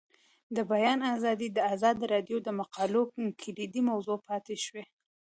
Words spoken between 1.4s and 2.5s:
د ازادي راډیو د